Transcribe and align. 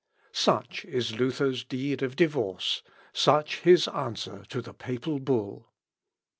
Such 0.33 0.83
is 0.85 1.19
Luther's 1.19 1.63
deed 1.63 2.01
of 2.01 2.15
divorce, 2.15 2.81
such 3.13 3.59
his 3.59 3.87
answer 3.87 4.43
to 4.49 4.59
the 4.59 4.73
papal 4.73 5.19
bull. 5.19 5.67